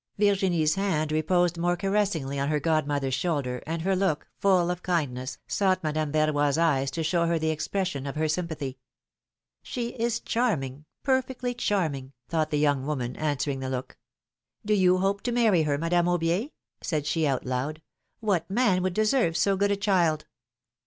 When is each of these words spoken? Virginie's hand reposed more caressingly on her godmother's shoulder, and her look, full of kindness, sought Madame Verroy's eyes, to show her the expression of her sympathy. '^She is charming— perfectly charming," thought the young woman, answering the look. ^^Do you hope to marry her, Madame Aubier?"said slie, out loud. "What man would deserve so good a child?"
Virginie's 0.17 0.73
hand 0.73 1.11
reposed 1.11 1.59
more 1.59 1.77
caressingly 1.77 2.39
on 2.39 2.49
her 2.49 2.59
godmother's 2.59 3.13
shoulder, 3.13 3.61
and 3.67 3.83
her 3.83 3.95
look, 3.95 4.27
full 4.39 4.71
of 4.71 4.81
kindness, 4.81 5.37
sought 5.45 5.83
Madame 5.83 6.11
Verroy's 6.11 6.57
eyes, 6.57 6.89
to 6.89 7.03
show 7.03 7.27
her 7.27 7.37
the 7.37 7.51
expression 7.51 8.07
of 8.07 8.15
her 8.15 8.27
sympathy. 8.27 8.79
'^She 9.63 9.95
is 9.95 10.19
charming— 10.19 10.85
perfectly 11.03 11.53
charming," 11.53 12.13
thought 12.29 12.49
the 12.49 12.57
young 12.57 12.83
woman, 12.87 13.15
answering 13.15 13.59
the 13.59 13.69
look. 13.69 13.95
^^Do 14.67 14.75
you 14.75 14.97
hope 14.97 15.21
to 15.21 15.31
marry 15.31 15.61
her, 15.61 15.77
Madame 15.77 16.07
Aubier?"said 16.07 17.03
slie, 17.03 17.27
out 17.27 17.45
loud. 17.45 17.83
"What 18.21 18.49
man 18.49 18.81
would 18.81 18.95
deserve 18.95 19.37
so 19.37 19.55
good 19.55 19.69
a 19.69 19.75
child?" 19.77 20.25